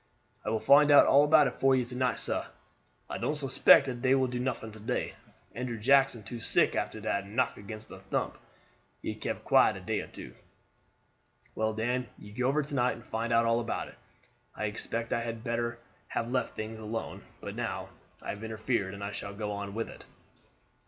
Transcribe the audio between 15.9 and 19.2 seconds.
have left things alone, but now I have interfered I